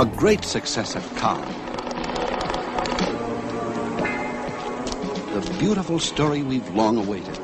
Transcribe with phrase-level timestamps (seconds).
[0.00, 1.44] a great success at Cannes.
[5.34, 7.36] The beautiful story we've long awaited.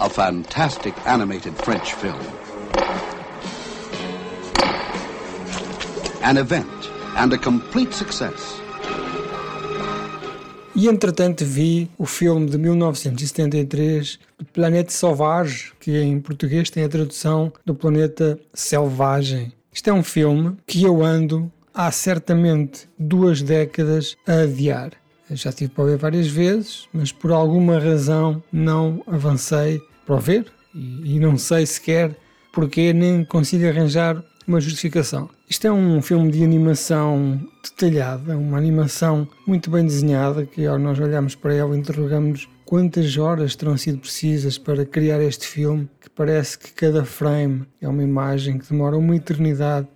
[0.00, 2.18] A fantastic animated French film.
[6.24, 8.60] An event and a complete success.
[10.78, 14.16] E entretanto vi o filme de 1973,
[14.52, 19.52] Planeta Sauvage, que em português tem a tradução do Planeta Selvagem.
[19.72, 24.92] Isto é um filme que eu ando há certamente duas décadas a adiar.
[25.32, 30.46] Já tive para ver várias vezes, mas por alguma razão não avancei para o ver
[30.72, 32.16] e, e não sei sequer
[32.52, 35.28] porque nem consigo arranjar uma justificação.
[35.48, 40.98] Isto é um filme de animação detalhada, uma animação muito bem desenhada, que ao nós
[40.98, 46.58] olharmos para ela interrogamos quantas horas terão sido precisas para criar este filme, que parece
[46.58, 49.86] que cada frame é uma imagem que demora uma eternidade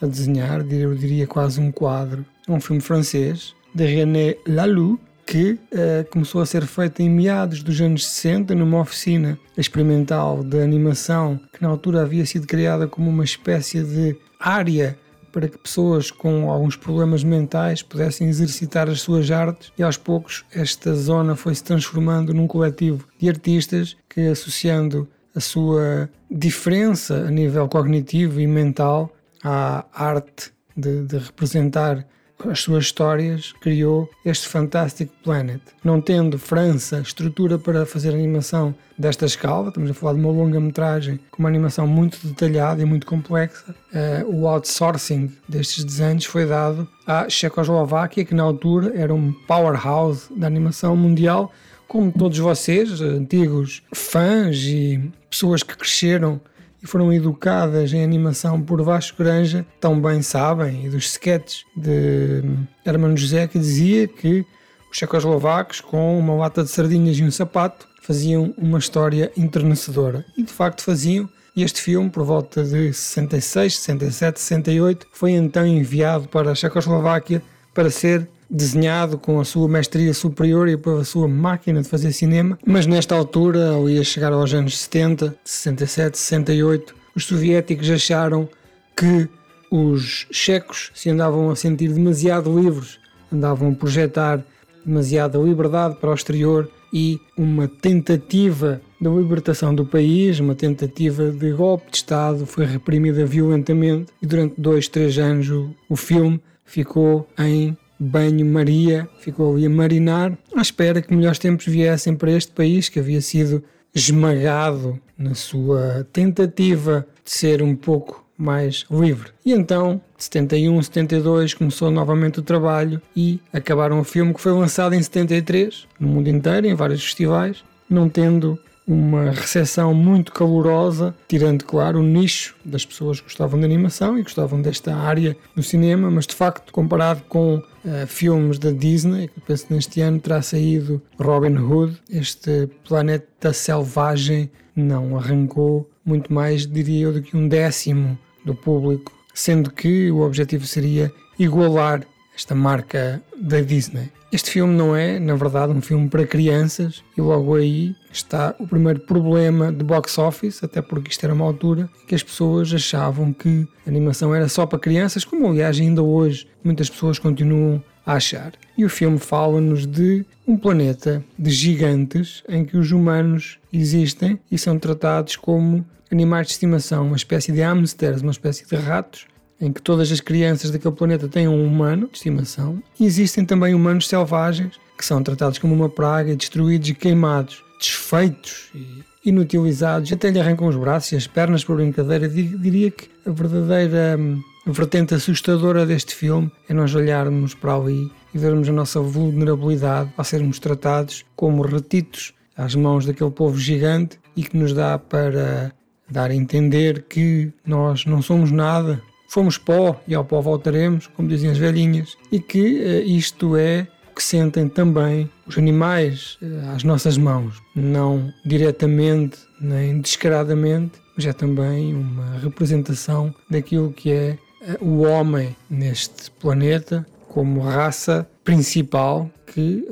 [0.00, 2.26] a desenhar, eu diria quase um quadro.
[2.48, 4.98] É um filme francês, de René Laloux,
[5.32, 10.60] que uh, começou a ser feita em meados dos anos 60 numa oficina experimental de
[10.60, 14.94] animação que na altura havia sido criada como uma espécie de área
[15.32, 20.44] para que pessoas com alguns problemas mentais pudessem exercitar as suas artes e aos poucos
[20.52, 27.30] esta zona foi se transformando num coletivo de artistas que associando a sua diferença a
[27.30, 29.10] nível cognitivo e mental
[29.42, 32.06] à arte de, de representar
[32.50, 35.60] as suas histórias, criou este Fantastic Planet.
[35.82, 41.18] Não tendo França estrutura para fazer animação desta escala, estamos a falar de uma longa-metragem
[41.30, 46.86] com uma animação muito detalhada e muito complexa, uh, o outsourcing destes desenhos foi dado
[47.06, 51.52] à Checoslováquia, que na altura era um powerhouse da animação mundial,
[51.88, 56.40] como todos vocês, antigos fãs e pessoas que cresceram
[56.82, 62.42] e foram educadas em animação por Vasco Granja, tão bem sabem, e dos sketches de
[62.84, 64.44] Hermano José, que dizia que
[64.90, 70.24] os checoslovacos, com uma lata de sardinhas e um sapato, faziam uma história enternecedora.
[70.36, 71.28] E de facto faziam.
[71.54, 77.42] E este filme, por volta de 66, 67, 68, foi então enviado para a Checoslováquia
[77.74, 82.58] para ser desenhado com a sua mestria superior e pela sua máquina de fazer cinema,
[82.66, 88.46] mas nesta altura, ao ia chegar aos anos 70, 67, 68, os soviéticos acharam
[88.94, 89.26] que
[89.70, 92.98] os checos se andavam a sentir demasiado livres,
[93.32, 94.44] andavam a projetar
[94.84, 101.52] demasiada liberdade para o exterior e uma tentativa de libertação do país, uma tentativa de
[101.52, 107.26] golpe de Estado foi reprimida violentamente e durante dois, três anos o, o filme ficou
[107.38, 112.88] em banho-maria, ficou ali a marinar, à espera que melhores tempos viessem para este país
[112.88, 113.62] que havia sido
[113.94, 119.30] esmagado na sua tentativa de ser um pouco mais livre.
[119.44, 124.94] E então, 71, 72, começou novamente o trabalho e acabaram o filme que foi lançado
[124.94, 131.64] em 73, no mundo inteiro, em vários festivais, não tendo uma recepção muito calorosa, tirando,
[131.64, 136.10] claro, o nicho das pessoas que gostavam de animação e gostavam desta área do cinema,
[136.10, 140.42] mas de facto, comparado com uh, filmes da Disney, que penso que neste ano terá
[140.42, 147.46] saído Robin Hood, este planeta selvagem não arrancou muito mais, diria eu, do que um
[147.46, 152.02] décimo do público, sendo que o objetivo seria igualar
[152.34, 154.10] esta marca da Disney.
[154.32, 158.66] Este filme não é, na verdade, um filme para crianças e logo aí está o
[158.66, 162.72] primeiro problema de box office, até porque isto era uma altura em que as pessoas
[162.72, 167.84] achavam que a animação era só para crianças, como aliás ainda hoje muitas pessoas continuam
[168.06, 168.52] a achar.
[168.76, 174.56] E o filme fala-nos de um planeta de gigantes em que os humanos existem e
[174.56, 179.26] são tratados como animais de estimação, uma espécie de hamsters, uma espécie de ratos
[179.62, 184.08] em que todas as crianças daquele planeta têm um humano de estimação, existem também humanos
[184.08, 190.40] selvagens que são tratados como uma praga, destruídos e queimados, desfeitos e inutilizados, até lhe
[190.40, 192.28] arrancam os braços e as pernas por brincadeira.
[192.28, 198.38] Diria que a verdadeira hum, vertente assustadora deste filme é nós olharmos para ali e
[198.38, 204.42] vermos a nossa vulnerabilidade ao sermos tratados como retitos às mãos daquele povo gigante e
[204.42, 205.72] que nos dá para
[206.08, 211.26] dar a entender que nós não somos nada, Fomos pó e ao pó voltaremos, como
[211.26, 216.84] dizem as velhinhas, e que uh, isto é que sentem também os animais uh, às
[216.84, 224.38] nossas mãos, não diretamente nem descaradamente, mas é também uma representação daquilo que é
[224.78, 229.88] uh, o homem neste planeta como raça principal que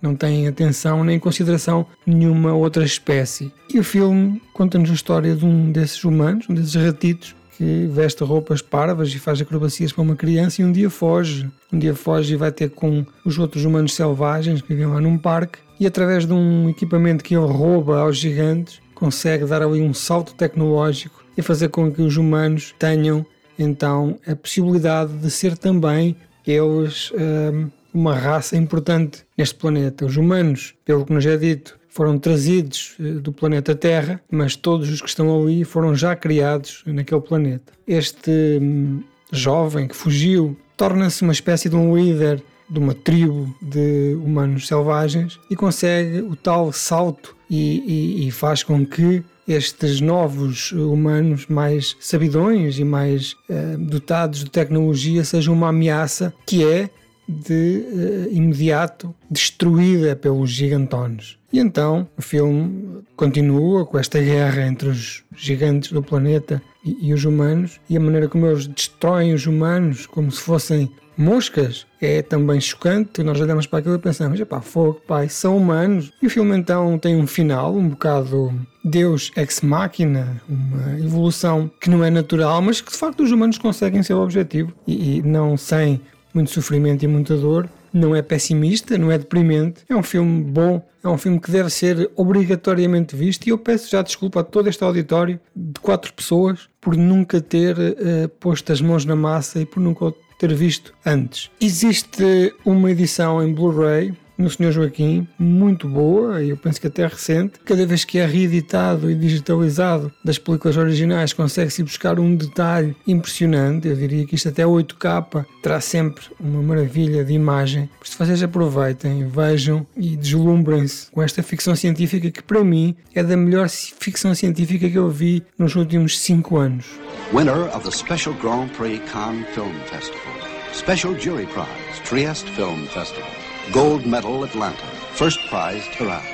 [0.00, 3.52] não têm atenção nem consideração nenhuma outra espécie.
[3.74, 8.24] E o filme conta-nos a história de um desses humanos, um desses ratitos, que veste
[8.24, 11.46] roupas parvas e faz acrobacias para uma criança e um dia foge.
[11.70, 15.18] Um dia foge e vai ter com os outros humanos selvagens que vivem lá num
[15.18, 19.92] parque e através de um equipamento que ele rouba aos gigantes consegue dar ali um
[19.92, 23.26] salto tecnológico e fazer com que os humanos tenham
[23.58, 26.16] então a possibilidade de ser também
[26.46, 30.06] eles hum, uma raça importante neste planeta.
[30.06, 34.88] Os humanos, pelo que nos é dito, foram trazidos eh, do planeta Terra, mas todos
[34.88, 37.72] os que estão ali foram já criados naquele planeta.
[37.86, 39.02] Este hum,
[39.32, 45.38] jovem que fugiu torna-se uma espécie de um líder de uma tribo de humanos selvagens
[45.50, 51.96] e consegue o tal salto e, e, e faz com que estes novos humanos mais
[51.98, 56.88] sabidões e mais uh, dotados de tecnologia sejam uma ameaça que é
[57.30, 61.38] de uh, imediato destruída pelos gigantones.
[61.52, 67.12] E então o filme continua com esta guerra entre os gigantes do planeta e, e,
[67.12, 70.90] os humanos, e a maneira como eles destroem os humanos como se fossem
[71.20, 73.22] moscas é também chocante.
[73.22, 76.10] Nós olhamos para aquilo e pensamos: pá, fogo, pai, são humanos.
[76.22, 81.90] E o filme então tem um final um bocado Deus ex machina, uma evolução que
[81.90, 85.22] não é natural, mas que de facto os humanos conseguem ser o objetivo e, e
[85.22, 86.00] não sem
[86.34, 87.68] muito sofrimento e muita dor.
[87.92, 89.82] Não é pessimista, não é deprimente.
[89.88, 93.46] É um filme bom, é um filme que deve ser obrigatoriamente visto.
[93.46, 97.76] E eu peço já desculpa a todo este auditório de quatro pessoas por nunca ter
[97.76, 101.50] uh, posto as mãos na massa e por nunca ter visto antes.
[101.60, 104.72] Existe uma edição em Blu-ray no Sr.
[104.72, 107.60] Joaquim, muito boa, eu penso que até recente.
[107.64, 113.88] Cada vez que é reeditado e digitalizado das películas originais, consegue-se buscar um detalhe impressionante.
[113.88, 117.88] Eu diria que isto até 8K terá sempre uma maravilha de imagem.
[117.98, 123.22] Por isso vocês aproveitem, vejam e deslumbrem-se com esta ficção científica que para mim é
[123.22, 126.86] da melhor ficção científica que eu vi nos últimos 5 anos.
[127.32, 130.40] Winner of the Special Grand Prix Cannes Film Festival.
[130.72, 133.49] Special Jury Prize, Trieste Film Festival.
[133.72, 134.86] Gold medal Atlanta.
[135.14, 136.24] First prize Tehran.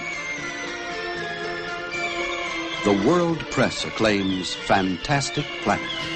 [2.85, 6.16] The world press acclaims Fantastic Planet.